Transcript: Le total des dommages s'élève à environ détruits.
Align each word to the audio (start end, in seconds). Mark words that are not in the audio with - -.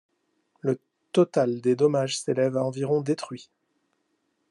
Le 0.61 0.79
total 1.11 1.61
des 1.61 1.75
dommages 1.75 2.19
s'élève 2.19 2.57
à 2.57 2.63
environ 2.63 3.01
détruits. 3.01 3.51